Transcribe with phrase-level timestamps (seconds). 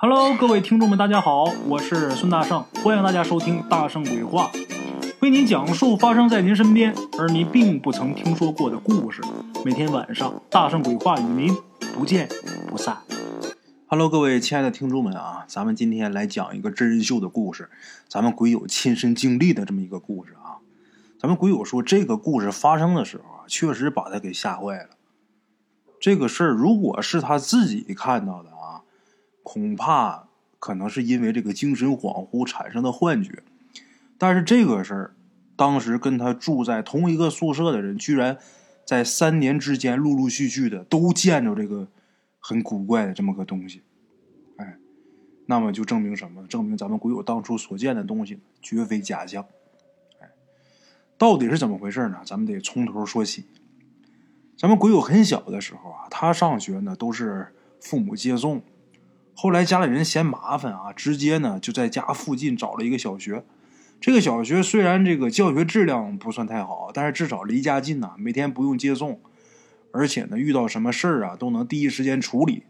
[0.00, 4.48] Hello，各位听众们，大家好，我是孙大圣，欢迎大家收听《大圣鬼话》，
[5.18, 9.20] 为您讲述发生在您身边而您并不曾听说过的故事。
[9.64, 11.52] 每天晚上，《大圣鬼话》与您
[11.96, 12.28] 不见
[12.68, 12.98] 不散。
[13.88, 17.68] Hello，各位亲爱的听众们啊，咱们今天来讲一个真人秀的故事，
[18.06, 20.62] 咱们鬼友亲身经历的这么一个故事啊。
[21.18, 24.90] 咱们鬼友说，这个故事发生的时候啊，确实把他给吓坏了。
[26.00, 28.50] 这个事儿如果是他自己看到的，
[29.48, 30.28] 恐怕
[30.58, 33.42] 可能是因为这个精神恍惚产生的幻觉。
[34.18, 35.14] 但是这个事儿，
[35.56, 38.36] 当时跟他住在同一个宿舍的人，居然
[38.84, 41.88] 在三年之间陆陆续续的都见着这个
[42.38, 43.80] 很古怪的这么个东西。
[44.56, 44.76] 哎，
[45.46, 46.46] 那么就证明什么？
[46.46, 49.46] 证明咱们鬼友当初所见的东西绝非假象。
[50.20, 50.28] 哎，
[51.16, 52.20] 到底是怎么回事呢？
[52.26, 53.46] 咱们得从头说起。
[54.58, 58.60] 咱们鬼友很小的时候啊，他上学呢都是父母接送，
[59.40, 63.44] 后来家里人嫌麻烦啊，直接呢就在家附近找了一个小学。
[64.00, 69.20] 这个小学虽然这个教学质量不算太好，但是至少离家近呐、每天不用接送，
[69.92, 72.64] 而且呢遇到什么事儿啊都能第一时间处理。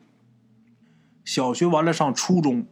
[1.24, 2.66] 小学完了上初中，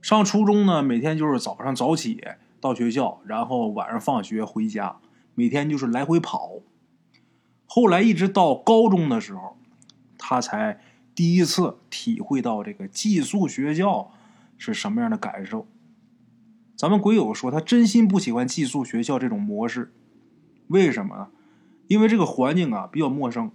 [0.00, 2.22] 上初中呢每天就是早上早起
[2.60, 4.98] 到学校，然后晚上放学回家，
[5.34, 6.60] 每天就是来回跑。
[7.66, 9.56] 后来一直到高中的时候，
[10.16, 10.78] 他才
[11.14, 14.10] 第一次体会到这个寄宿学校
[14.58, 15.66] 是什么样的感受。
[16.76, 19.92] 咱们鬼友说，他真心不喜欢寄宿学校这种模式，
[20.66, 21.28] 为什么呢？
[21.86, 23.52] 因为这个环境啊比较陌生，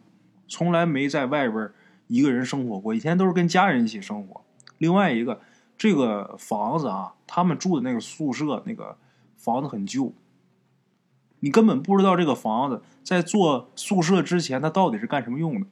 [0.48, 1.72] 从来没在外边
[2.08, 4.42] 一个人生活过，以前都是跟家人一起生活。
[4.78, 5.42] 另外一个，
[5.78, 8.98] 这个房子啊，他们住的那个宿舍那个
[9.36, 10.14] 房子很旧，
[11.42, 15.68] 你根本不知道这个房子在做宿舍之前它到底是干什么用的。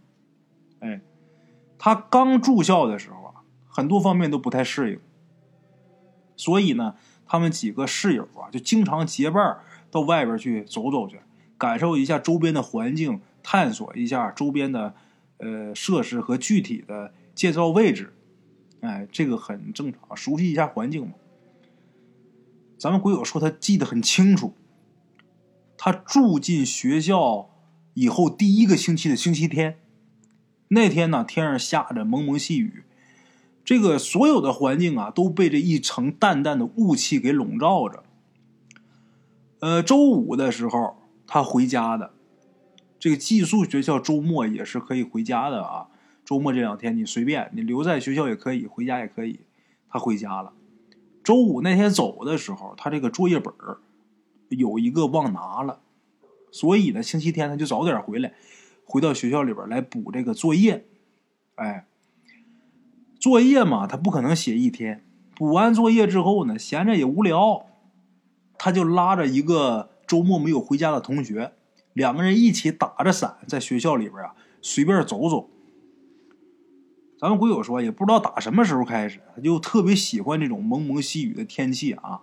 [0.79, 1.01] 哎，
[1.79, 3.33] 他刚住校的时候啊，
[3.67, 4.99] 很多方面都不太适应，
[6.35, 9.59] 所以呢，他们几个室友啊，就经常结伴
[9.91, 11.19] 到外边去走走去，
[11.57, 14.95] 感受一下周边的环境，探索一下周边的
[15.37, 18.13] 呃设施和具体的建造位置。
[18.81, 21.13] 哎，这个很正常，熟悉一下环境嘛。
[22.77, 24.53] 咱们鬼友说他记得很清楚，
[25.77, 27.49] 他住进学校
[27.95, 29.79] 以后第一个星期的星期天，
[30.69, 32.83] 那天呢天上下着蒙蒙细雨，
[33.63, 38.03] 这个所有的环境啊都被这一层淡淡的雾气给笼罩着。
[39.59, 42.13] 呃，周五的时候他回家的，
[42.99, 45.87] 这个寄宿学校周末也是可以回家的啊。
[46.23, 49.39] 周末这两天你随便，你留在学校也可以，回家也可以。
[49.89, 50.51] 他回家了。
[51.23, 53.53] 周五那天走的时候，他这个作业本
[54.49, 55.79] 有一个忘拿了，
[56.51, 58.33] 所以呢，星期天他就早点回来，
[58.87, 60.85] 回到学校里边来补这个作业。
[61.55, 61.85] 哎，
[63.19, 65.03] 作业嘛，他不可能写一天。
[65.35, 67.67] 补完作业之后呢，闲着也无聊，
[68.57, 71.51] 他就拉着一个周末没有回家的同学，
[71.93, 75.49] 两个人一起打着伞，在学校里边啊随便走走。
[77.19, 82.21] 咱们鬼友说，也不知道打什么时候开始，他就特别喜欢这种蒙蒙细雨的天气啊，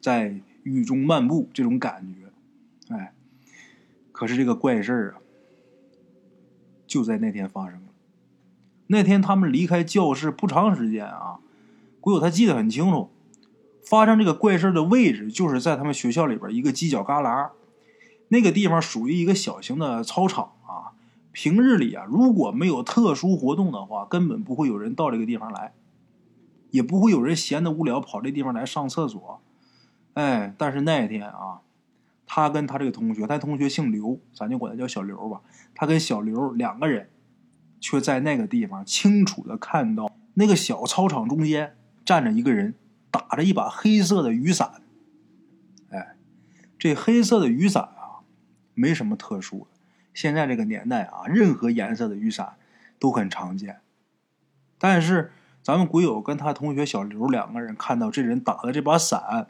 [0.00, 2.94] 在雨中漫步这种感觉。
[2.94, 3.12] 哎，
[4.12, 5.18] 可是这个怪事儿啊，
[6.86, 7.86] 就在那天发生了。
[8.88, 11.38] 那天他们离开教室不长时间啊，
[12.00, 13.10] 鬼友他记得很清楚，
[13.84, 17.50] 发生这个怪事的位置就是在他们学校里边一个犄角旮旯，
[18.28, 20.94] 那个地方属于一个小型的操场啊。
[21.32, 25.74] 平日里啊，如果没有特殊活动的话，根本不会有人到这个地方来，
[26.70, 29.40] 也不会有人闲得无聊跑这地方来上厕所。
[30.14, 31.60] 哎，但是那天啊，
[32.26, 35.40] 他跟他这个同学，他同学姓刘，咱就管他叫小刘吧。
[35.74, 37.08] 他跟小刘两个人，
[37.80, 42.74] 却在那个地方清楚的看到那个小操场中间站着一个人，
[43.10, 44.82] 打着一把黑色的雨伞。
[45.90, 46.16] 哎，
[46.78, 48.26] 这黑色的雨伞啊，
[48.74, 49.66] 没什么特殊的。
[50.12, 52.54] 现在这个年代啊，任何颜色的雨伞
[52.98, 53.80] 都很常见。
[54.78, 55.30] 但是
[55.62, 59.48] 咱们鬼友跟他同学小刘两个人看到这人打的这把伞，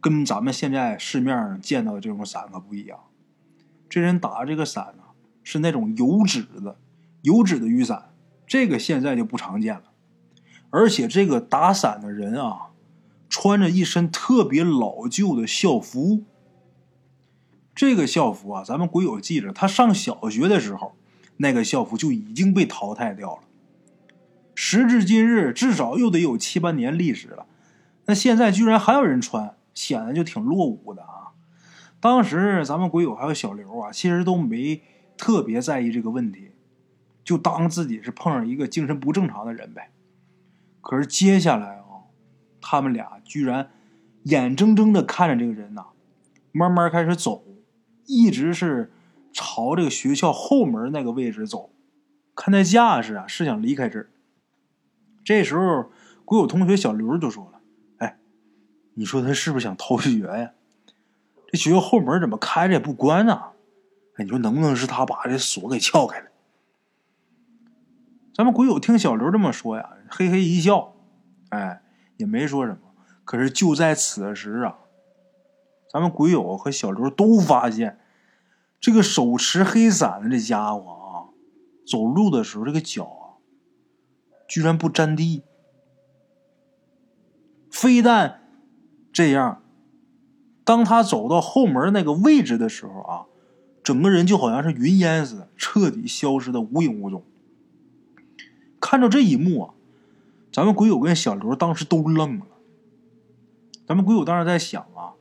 [0.00, 2.98] 跟咱们现在市面上见到的这种伞可不一样。
[3.88, 5.02] 这人打这个伞呢、
[5.42, 6.78] 是那种油纸的
[7.22, 8.14] 油纸的雨伞，
[8.46, 9.84] 这个现在就不常见了。
[10.70, 12.68] 而且这个打伞的人啊，
[13.28, 16.24] 穿着一身特别老旧的校服。
[17.74, 20.94] 这个校服啊，咱们鬼友记着，他上小学的时候，
[21.38, 23.42] 那个校服就已经被淘汰掉了。
[24.54, 27.46] 时至今日，至少又得有七八年历史了。
[28.06, 31.32] 那现在居然还有人穿，显得就挺落伍的啊。
[32.00, 34.82] 当时咱们鬼友还有小刘啊，其实都没
[35.16, 36.50] 特别在意这个问题，
[37.24, 39.90] 就当自己是碰上一个精神不正常的人呗。
[40.82, 42.12] 可是接下来啊，
[42.60, 43.70] 他们俩居然
[44.24, 45.86] 眼睁睁的看着这个人呐，
[46.52, 47.44] 慢慢开始走，
[48.06, 48.92] 一直是
[49.32, 51.70] 朝这个学校后门那个位置走。
[52.34, 54.10] 看那架势啊，是想离开这儿。
[55.22, 55.90] 这时候，
[56.24, 57.59] 鬼友同学小刘就说了：“，
[58.94, 60.52] 你说他是不是想逃学呀？
[61.46, 63.40] 这学校后门怎么开着也不关呢？
[64.16, 66.26] 哎，你说能不能是他把这锁给撬开了？”
[68.34, 70.94] 咱们鬼友听小刘这么说呀，嘿嘿一笑，
[71.50, 71.82] 哎，
[72.16, 72.78] 也没说什么。
[73.24, 74.78] 可是就在此时啊，
[75.92, 77.98] 咱们鬼友和小刘都发现，
[78.80, 81.34] 这个手持黑伞的这家伙啊，
[81.86, 83.24] 走路的时候这个脚啊，
[84.48, 85.42] 居然不沾地。
[87.70, 88.39] 非但
[89.12, 89.62] 这样，
[90.64, 93.26] 当他走到后门那个位置的时候啊，
[93.82, 97.22] 整个人就好像是云烟似的，彻底消失的无影无踪。
[98.80, 99.74] 看着这一幕啊，
[100.52, 102.46] 咱们鬼友跟小刘当时都愣了。
[103.86, 105.14] 咱们鬼友当时在想啊，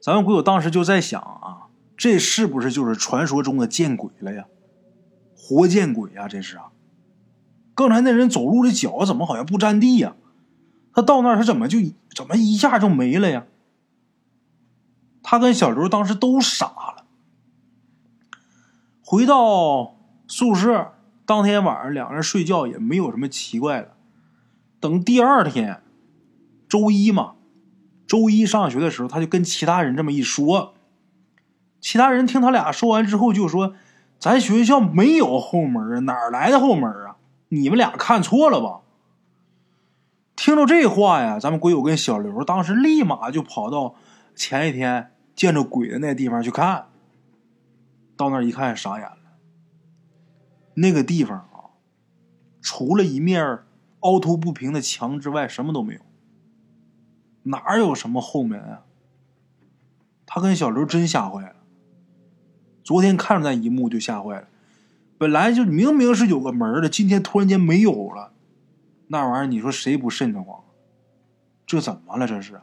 [0.00, 4.46] 咱们鬼友当时就在想啊，这是不是就是传说中的见鬼了呀？
[5.36, 6.26] 活见鬼呀！
[6.26, 6.70] 这是啊，
[7.74, 10.14] 刚才那人走路的脚怎么好像不沾地呀？
[10.92, 11.78] 他到那儿他怎么就
[12.18, 13.44] 怎么一下就没了呀？
[15.22, 17.04] 他跟小刘当时都傻了。
[19.04, 19.94] 回到
[20.26, 20.94] 宿舍。
[21.24, 23.94] 当天晚上，两人睡觉也没有什么奇怪的。
[24.80, 25.80] 等第二天，
[26.68, 27.34] 周一嘛，
[28.04, 30.74] 周一上学的时候，他就跟其他人这么一说。
[31.80, 33.74] 其他人听他俩说完之后，就说
[34.18, 37.14] ：“咱学校没有后门啊，哪来的后门啊？
[37.50, 38.80] 你们俩看错了吧？”
[40.38, 43.96] 听着这话呀，咱们鬼友跟小刘当时立马就跑到
[44.36, 46.86] 前一天见着鬼的那地方去看。
[48.16, 49.16] 到那一看，傻眼了。
[50.74, 51.74] 那个地方啊，
[52.62, 53.58] 除了一面
[54.00, 56.00] 凹凸不平的墙之外，什么都没有。
[57.42, 58.84] 哪有什么后门啊？
[60.24, 61.56] 他跟小刘真吓坏了。
[62.84, 64.46] 昨天看着那一幕就吓坏了。
[65.18, 68.32] 本来就明明是有个门的，今天突然间没有了，
[69.08, 70.64] 那玩意儿你说谁不瘆得慌？
[71.66, 72.26] 这怎么了？
[72.26, 72.60] 这是，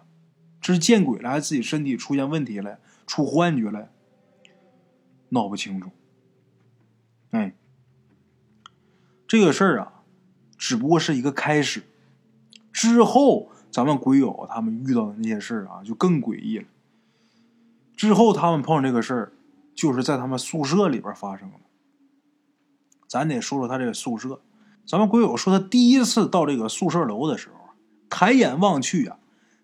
[0.61, 3.89] 这是见鬼了，还是自己身体出现问题了，出幻觉了？
[5.29, 5.91] 闹不清楚。
[7.31, 7.53] 哎。
[9.27, 10.03] 这个事儿啊，
[10.55, 11.83] 只不过是一个开始。
[12.71, 16.65] 之后，咱们鬼友他们遇到的那些事儿啊，就更诡异了。
[17.95, 19.33] 之后，他们碰上这个事儿，
[19.73, 21.57] 就是在他们宿舍里边发生的。
[23.07, 24.39] 咱得说说他这个宿舍。
[24.85, 27.73] 咱们鬼友说，他第一次到这个宿舍楼的时候，
[28.09, 29.17] 抬眼望去啊，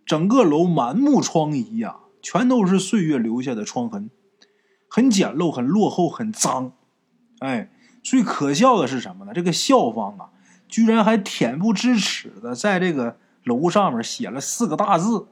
[0.06, 4.09] 整个楼满目疮痍呀，全都是岁月留下的疮痕，
[4.88, 6.73] 很简陋、很落后、很脏。
[7.39, 7.69] 哎。
[8.03, 9.31] 最可笑的是什么呢？
[9.31, 10.31] 这个校方啊，
[10.68, 15.27] 居然还恬不知耻的在这个楼上面写了四个大字，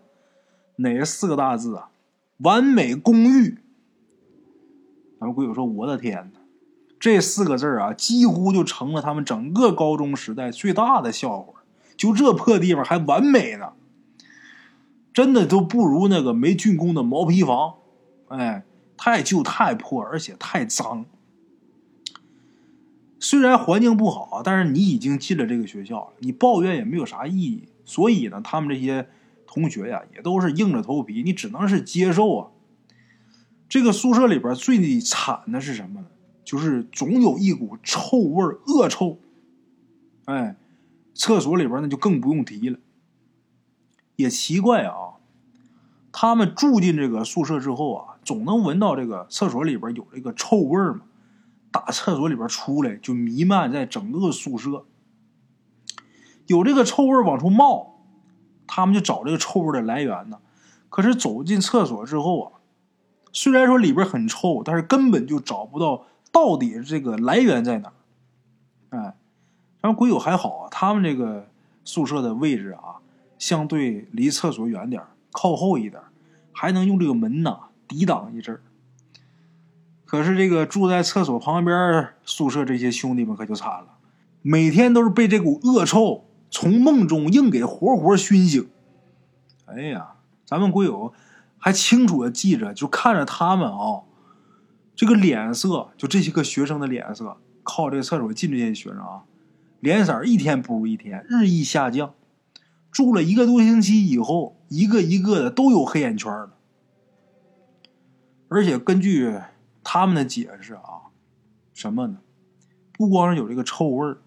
[0.75, 1.89] 哪四个大字啊？
[2.37, 3.57] 完美公寓。
[5.19, 6.38] 咱们鬼友说：“我的天哪，
[6.99, 11.61] 这四个字啊，几乎就成了他们整个高中时代最大的笑话。
[11.95, 13.73] 就这破地方还完美呢，
[15.13, 17.75] 真的都不如那个没竣工的毛坯房。
[18.27, 18.63] 哎，
[18.97, 21.05] 太旧、太破，而且太脏。”
[23.21, 27.67] 虽然环境不好，但是你已经进了这个学校了，你抱怨也没有啥意义。
[27.83, 29.09] 所以呢，他们这些
[29.45, 32.47] 同学呀，也都是硬着头皮，你只能是接受啊。
[33.67, 36.07] 这个宿舍里边最惨的是什么呢？
[36.49, 39.19] 就是总有一股臭味恶臭。
[40.25, 40.55] 哎，
[41.13, 42.79] 厕所里边那就更不用提了。
[44.15, 45.21] 也奇怪啊，
[46.11, 51.01] 他们住进这个宿舍之后啊，总能闻到这个厕所里边有这个臭味嘛。
[51.69, 54.85] 打厕所里边出来就弥漫在整个宿舍，
[56.47, 57.99] 有这个臭味往出冒，
[58.65, 60.39] 他们就找这个臭味的来源呢。
[60.89, 62.51] 可是走进厕所之后啊，
[63.31, 67.91] 虽然说里边很臭，但是根本就找不到到底这个来源在哪。
[68.89, 69.15] 哎，
[69.81, 71.47] 咱们鬼友还好啊，他们这个
[71.83, 72.97] 宿舍的位置啊，
[73.37, 76.01] 相对离厕所远点靠后一点，
[76.51, 77.57] 还能用这个门呐
[77.87, 78.61] 抵挡一阵儿。
[80.05, 83.97] 可是这个住在厕所旁边宿舍这些兄弟们可就惨了，
[84.41, 88.67] 每天都是被这股恶臭从梦中硬给活活熏醒。
[89.65, 90.13] 哎呀，
[90.45, 91.13] 咱们鬼友
[91.59, 94.01] 还清楚的记着，就看着他们啊，
[94.99, 99.23] 这个脸色，就这些个学生的脸色，靠这个厕所进这些学生啊，
[99.79, 102.13] 脸色一天不如一天，日益下降。
[102.91, 106.51] 住了一个多星期以后，一个一个的都有黑眼圈了，
[108.49, 109.39] 而且根据。
[109.81, 111.09] 他们的解释啊，
[111.73, 112.17] 什么呢？
[112.91, 114.17] 不光是有这个臭味儿，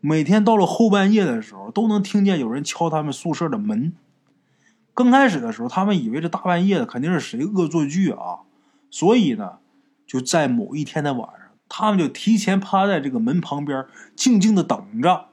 [0.00, 3.94] 每天到了后半夜的时候，都能听见有人敲他们宿舍的门。
[4.92, 8.40] 刚开始的时候，他们以为这大半夜的肯定是谁恶作剧啊，
[8.90, 9.58] 所以呢，
[10.08, 13.86] 就在某一天的晚上，他们就提前趴在这个门旁边，
[14.16, 15.28] 静静的等着，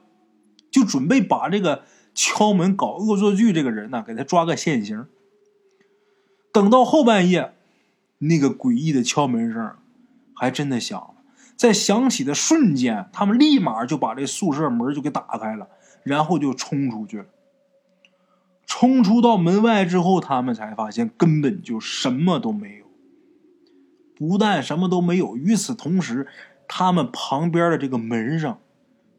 [0.70, 1.82] 就准备把这个
[2.14, 5.06] 敲门搞恶作剧这个人呢，给他抓个现行。
[6.52, 7.54] 等到后半夜，
[8.18, 9.76] 那个诡异的敲门声
[10.34, 11.14] 还真的响了。
[11.56, 15.68] 在响起的瞬间，他们立马就把这宿舍门就给打开了，
[16.02, 17.26] 然后就冲出去了。
[18.66, 22.85] 冲出到门外之后，他们才发现根本就什么都没有。
[24.16, 26.26] 不但什么都没有，与此同时，
[26.66, 28.58] 他们旁边的这个门上，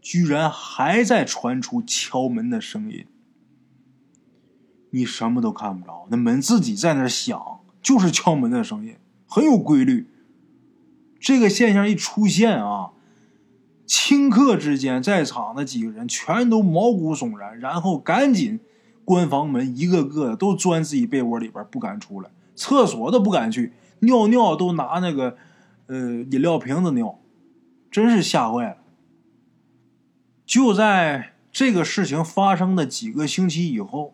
[0.01, 3.05] 居然还在传出敲门的声音。
[4.89, 8.95] 你什么都看不着，那门自己在那响，就是敲门的声音，
[9.27, 10.09] 很有规律。
[11.19, 12.91] 这个现象一出现啊，
[13.85, 18.59] 顷刻之间，在场的几个人全都毛骨悚然，然后赶紧
[19.03, 25.37] 关房门，一个个的都钻自己被窝里边，不敢出来，厕所都不敢去，尿尿都拿那个
[25.87, 25.97] 呃
[26.31, 27.19] 饮料瓶子尿，
[27.89, 28.77] 真是吓坏了。
[30.45, 34.13] 就在这个事情发生的几个星期以后。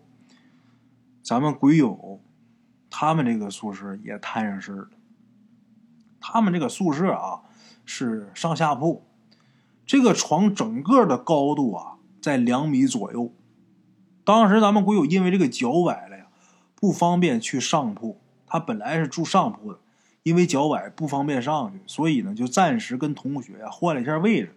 [1.26, 2.20] 咱们鬼友，
[2.90, 4.90] 他们这个宿舍也摊上事了。
[6.20, 7.44] 他们这个宿舍啊
[7.86, 9.06] 是上下铺，
[9.86, 13.32] 这个床整个的高度啊在两米左右。
[14.26, 16.28] 当时咱们鬼友因为这个脚崴了呀，
[16.76, 18.20] 不方便去上铺。
[18.54, 19.80] 他本来是住上铺的，
[20.22, 24.56] 因为脚崴不方便上去，所以呢就暂时跟同学换了一下位置。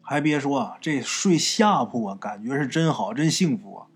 [0.00, 3.86] 还别说啊，这睡下铺啊，感觉是真好，真幸福啊。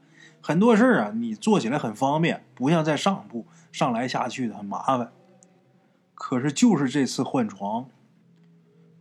[0.42, 5.10] 很多事儿啊，你做起来很方便，不像在上铺上来下去的很麻烦。
[6.14, 7.86] 可是就是这次换床，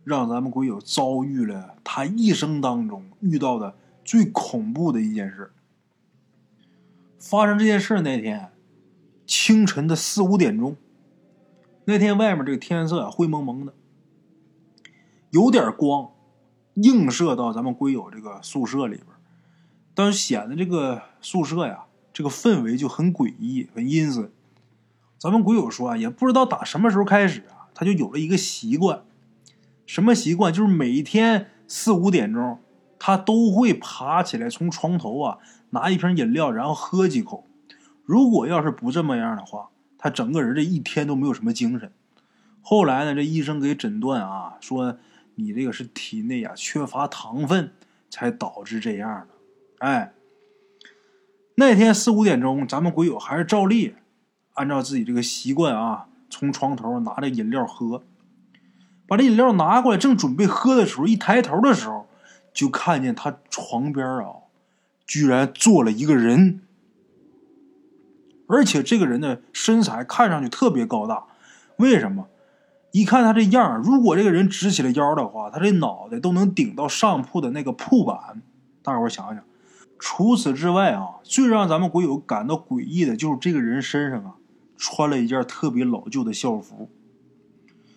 [0.04, 5.52] 让咱们鬼友遭遇了他一生当中遇到的最恐怖的一件事。
[7.20, 8.50] 发生这件事那天，
[9.26, 10.76] 清晨的四五点钟，
[11.84, 13.74] 那天外面这个天色啊灰蒙蒙的，
[15.30, 16.10] 有点光
[16.74, 19.06] 映射到咱们鬼友这个宿舍里边。
[19.94, 24.30] 但是显得这个宿舍呀，这个氛围就很诡异、很阴森。
[25.18, 29.04] 咱们鬼友说啊，也不知道打什么时候开始啊，他就有了一个习惯。
[29.86, 30.52] 什么习惯？
[30.52, 32.58] 就是每天四五点钟，
[32.98, 35.38] 他都会爬起来，从床头啊
[35.70, 37.46] 拿一瓶饮料，然后喝几口。
[38.04, 41.90] 如果要是不这么样的话，他整个人这一天都没有什么精神。
[42.60, 44.98] 后来呢，这医生给诊断啊，说
[45.34, 47.72] 你这个是体内啊缺乏糖分，
[48.10, 49.28] 才导致这样的。
[49.78, 50.12] 哎，
[51.56, 53.94] 那天四五点钟，咱们鬼友还是照例
[54.54, 58.02] 按照自己这个习惯啊，从床头拿着饮料喝。
[59.06, 62.06] 把这饮料拿过来，正准备喝的时候，一抬头的时候，
[62.54, 64.48] 就看见他床边啊，
[65.06, 66.62] 居然坐了一个人，
[68.46, 71.24] 而且这个人的身材看上去特别高大。
[71.76, 72.28] 为什么？
[72.92, 78.42] 一看他这样，如果这个人直起了腰的话，他这脑袋都能顶到上铺的那个铺板。
[78.82, 79.42] 大伙想想。
[79.98, 84.34] 除此之外啊，最让咱们鬼友感到诡异的就是这个人身上啊
[84.76, 86.90] 穿了一件特别老旧的校服。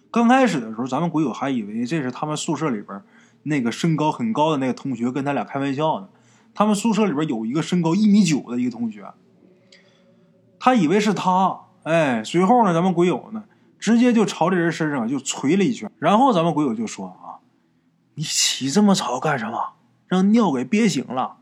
[0.10, 3.02] 刚开始的时候，咱们鬼友还以为这是他们宿舍里边
[3.44, 6.08] 那个身高很高的那个同学跟他俩开玩笑呢。
[6.54, 9.06] 他们宿舍里边有一个身高一米九的一个同学，
[10.60, 11.62] 他以为是他。
[11.84, 13.46] 哎，随后呢，咱们鬼友呢
[13.80, 17.40] 直接就朝这人身上就捶了一拳，然后咱们鬼友就说啊
[18.16, 19.74] ：“你起这么早干什么？
[20.08, 21.38] 让尿给憋醒了。”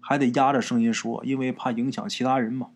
[0.00, 2.68] 还得压着声音说，因为怕影响其他人嘛。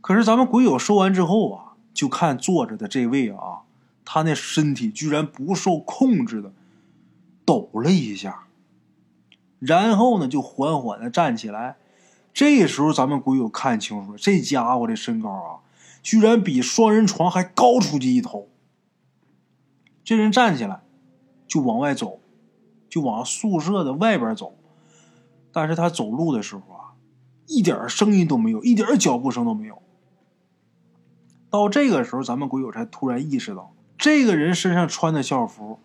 [0.00, 3.62] 可是咱们鬼友说完之后啊，就看坐着的这位啊，
[4.04, 6.52] 他那身体居然不受控制的
[7.44, 8.44] 抖了一下，
[9.58, 11.76] 然后呢就缓缓的站起来。
[12.32, 15.60] 这时候咱们鬼友看清楚了，这家伙的身高啊，
[16.02, 18.48] 居然比双人床还高出去一头。
[20.04, 20.82] 这人站起来
[21.46, 22.20] 就往外走，
[22.88, 24.54] 就往宿舍的外边走。
[25.52, 26.94] 但是他走路的时候啊，
[27.46, 29.82] 一点声音都没有，一点脚步声都没有。
[31.50, 35.80] 到这个时候，咱们鬼友才突然意识到，这个人身上穿的校服，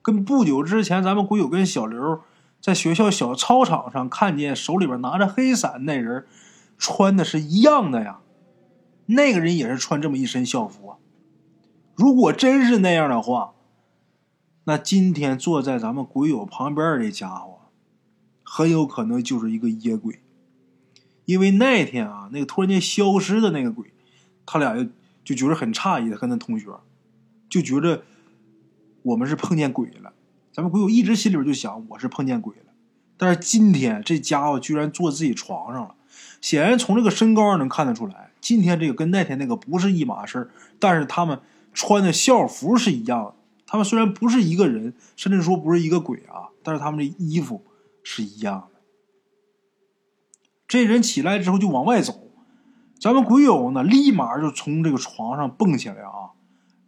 [0.00, 2.20] 跟不久之前咱们鬼友跟小刘
[2.62, 6.24] 在学校小操场上看见手里边拿着黑伞那人
[6.78, 8.20] 穿的是一样的呀。
[9.06, 10.96] 那个人也是穿这么一身校服啊。
[11.94, 13.52] 如果真是那样的话，
[14.64, 17.58] 那今天坐在咱们鬼友旁边这家伙。
[18.44, 20.20] 很有可能就是一个野鬼，
[21.24, 23.94] 因为那天啊，那个突然间消失的那个鬼，
[24.44, 24.90] 他俩就
[25.24, 26.66] 就觉得很诧异，他跟他同学
[27.48, 28.02] 就觉着
[29.02, 30.12] 我们是碰见鬼了，
[30.52, 32.72] 咱们鬼友一直心里边就想，我是碰见鬼了。
[33.16, 35.94] 但是今天这家伙居然坐自己床上了，
[36.40, 41.40] 显然从这个身高能看得出来，今天这个跟那天那个不是一码事但是他们
[41.72, 43.34] 穿的校服是一样的，
[43.66, 47.64] 他们虽然不是一个人，甚至说不是一个鬼啊，但是他们这衣服
[48.02, 48.80] 是一样的。
[50.68, 52.28] 这人起来之后就往外走，
[53.00, 56.36] 咱们鬼友呢，立马就从这个床上蹦起来啊，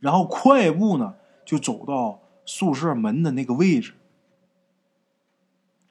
[0.00, 1.14] 然后快步呢
[1.46, 3.94] 就走到宿舍门的那个位置。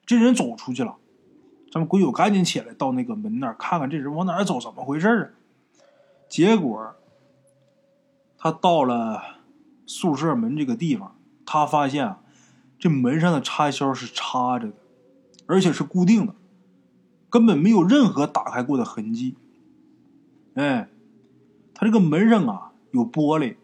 [0.05, 0.97] 这人走出去了，
[1.71, 5.29] 咱们鬼友赶紧起来到那个门那儿看看这人往哪儿走，怎么回事啊？
[6.27, 6.95] 结果
[8.37, 9.39] 他到了
[9.85, 12.21] 宿舍门这个地方，他发现啊，
[12.77, 14.73] 这门上的插销是插着的，
[15.45, 16.35] 而且是固定的，
[17.29, 19.35] 根本没有任何打开过的痕迹。
[20.55, 20.89] 哎，
[21.73, 23.55] 他这个门上啊有玻璃，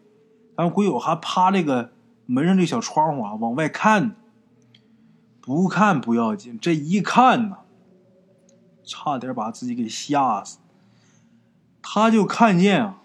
[0.56, 1.92] 咱们鬼友还趴这个
[2.30, 4.16] 门上这小窗户啊往外看。
[5.40, 7.56] 不看不要紧，这一看呢，
[8.84, 10.58] 差点把自己给吓死。
[11.80, 13.02] 他就看见啊，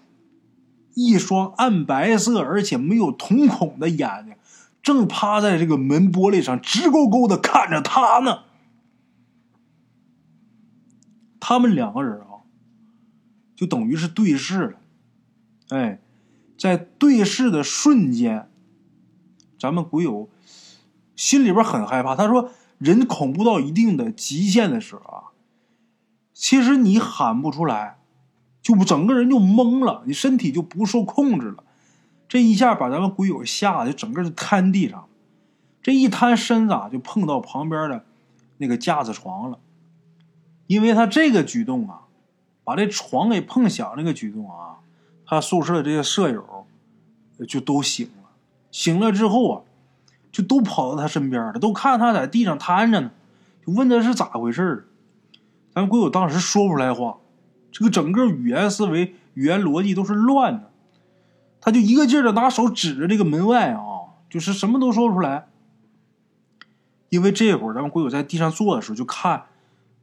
[0.94, 4.36] 一双暗白色而且没有瞳孔的眼睛，
[4.82, 8.42] 正趴在这个门玻璃上，直勾勾的看着他呢。
[11.40, 12.44] 他们两个人啊，
[13.56, 14.78] 就等于是对视了。
[15.70, 16.00] 哎，
[16.58, 18.48] 在对视的瞬间，
[19.58, 20.28] 咱们鬼友。
[21.16, 22.14] 心里边很害怕。
[22.14, 25.22] 他说：“人恐怖到一定的极限的时候啊，
[26.34, 27.96] 其实你喊不出来，
[28.60, 31.64] 就整个人就懵了，你身体就不受控制了。
[32.28, 35.08] 这一下把咱们鬼友吓得整个就瘫地上，
[35.82, 38.04] 这一瘫身子啊就碰到旁边的
[38.58, 39.58] 那个架子床了。
[40.66, 42.02] 因为他这个举动啊，
[42.62, 44.80] 把这床给碰响，那个举动啊，
[45.24, 46.66] 他宿舍的这些舍友
[47.48, 48.10] 就都醒。
[48.76, 49.62] 醒了之后啊。”
[50.36, 53.10] 就都跑到他身边了，都看他在地上瘫着呢，
[53.66, 54.84] 就问他是咋回事儿
[55.74, 57.16] 咱鬼友当时说不出来话，
[57.72, 60.70] 这个整个语言思维、语言逻辑都是乱的，
[61.58, 63.80] 他就一个劲儿的拿手指着这个门外啊，
[64.28, 65.46] 就是什么都说不出来。
[67.08, 69.44] 因为这会儿咱们鬼友在地上坐的时候，就看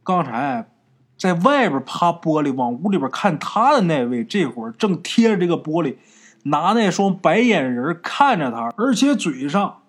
[0.01, 0.67] 刚才
[1.15, 5.97] 在外边趴玻璃往屋里边看他的那位，这会儿正贴着这个玻璃，
[6.43, 9.79] 拿那双白眼人看着他，而且嘴上。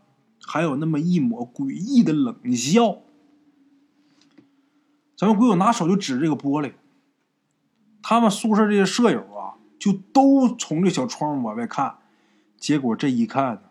[0.46, 2.98] 还有那么一抹诡异的冷笑，
[5.16, 6.74] 咱们鬼友拿手就指这个玻璃，
[8.02, 11.96] 他们宿舍这些舍友啊，就都从这小窗户往外看，
[12.58, 13.62] 结果这一看，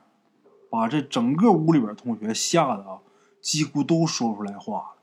[0.72, 2.98] 把这整个屋里边同学吓得啊，
[3.39, 4.96] 几乎都说不出来话了，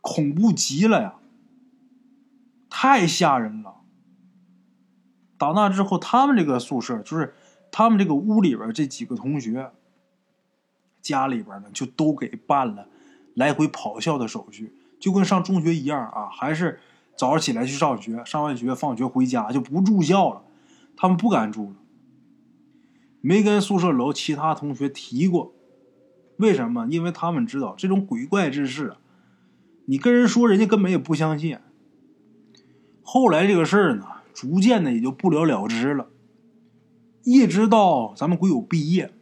[0.00, 1.14] 恐怖极了呀，
[2.70, 3.74] 太吓人了。
[5.38, 7.34] 打那之后，他们这个宿舍就是
[7.70, 9.70] 他们这个屋里边这几个同学。
[11.02, 12.88] 家里边呢，就都给办了
[13.34, 16.80] 来回跑校的手续，就跟上中学一样啊，还是
[17.14, 20.42] 早上起来去上学，上完学放学回家就不住校了。
[20.96, 21.76] 他们不敢住了，
[23.20, 25.52] 没跟宿舍楼其他同学提过。
[26.38, 26.88] 为什么？
[26.90, 28.96] 因为他们知道这种鬼怪之事，
[29.84, 31.56] 你跟人说，人家根本也不相信。
[33.04, 36.10] 后来这个事儿呢，逐渐的也就不了了之了，
[37.24, 39.14] 一直到咱们鬼友毕业。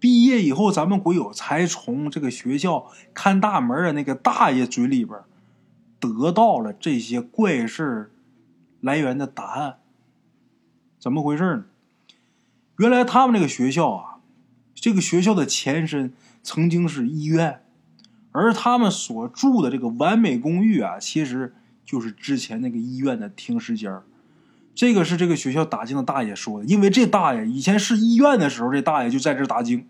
[0.00, 5.20] 毕业以后，咱们鬼友才从这个学校看大门的那个大爷嘴里边
[6.00, 8.10] 得到了这些怪事
[8.80, 9.76] 来源的答案。
[10.98, 11.64] 怎么回事呢？
[12.78, 14.18] 原来他们这个学校啊，
[14.74, 17.62] 这个学校的前身曾经是医院，
[18.32, 21.54] 而他们所住的这个完美公寓啊，其实
[21.84, 23.92] 就是之前那个医院的停尸间
[24.74, 29.86] 这个是这个学校打更的大爷说的，因为这大爷以前是医院的时候，这大爷就在这打经。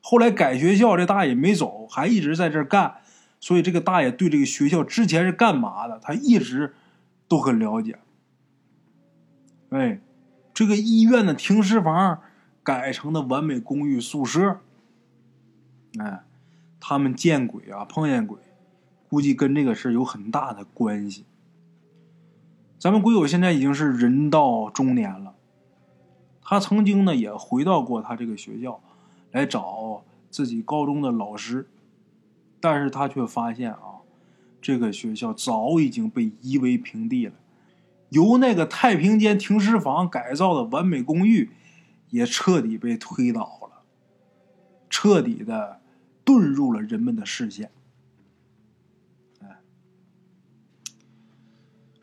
[0.00, 2.94] 后来改学校，这大爷没走，还一直在这干，
[3.40, 6.74] 所以这个大爷对这个学校之前是干嘛的，他一直
[7.26, 7.98] 都很了解。
[9.70, 10.00] 哎，
[10.54, 12.20] 这个医院的停尸房
[12.62, 14.60] 改成的完美公寓宿舍，
[15.98, 16.22] 哎，
[16.78, 18.38] 他们见鬼啊，碰见鬼，
[19.08, 21.24] 估计跟这个事有很大的关系。
[22.78, 25.34] 咱们鬼友现在已经是人到中年了，
[26.42, 28.80] 他曾经呢也回到过他这个学校。
[29.30, 31.68] 来找自己高中的老师，
[32.60, 34.00] 但是他却发现啊，
[34.58, 37.34] 这个学校早已经被夷为平地了，
[38.08, 41.50] 由那个太平间停尸房改造的完美公寓，
[42.08, 43.82] 也彻底被推倒了，
[44.88, 45.82] 彻底的
[46.24, 47.70] 遁入了人们的视线。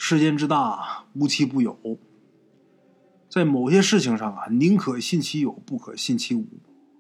[0.08, 1.80] 世间之大，无奇不有，
[3.28, 6.46] 在某些事情上啊，宁可信其有，不可信其无。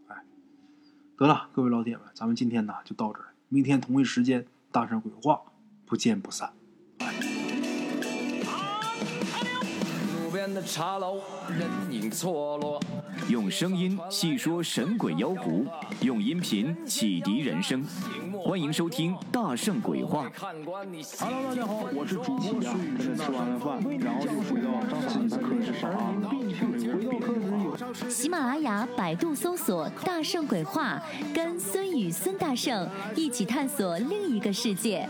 [0.08, 0.24] 哎
[1.16, 5.40] 得了，各位老铁们，咱们今天呢就到这儿，明天同一时间大圣鬼话，
[5.86, 6.52] 不见不散。
[10.46, 11.20] 边的茶楼，
[11.58, 12.80] 人影错落。
[13.30, 15.66] 用声音细说神鬼妖狐，
[16.02, 17.84] 用音频启迪人生。
[18.44, 20.30] 欢迎收听《大圣鬼话》。
[20.40, 24.70] Hello，大家好，我是主播孙宇，吃完了饭，然后就回到
[25.10, 31.02] 自己的课室上啊，并且回到课室有喜马拉雅、百度搜索“大圣鬼话”，
[31.34, 35.10] 跟孙宇、孙大圣一起探索另一个世界。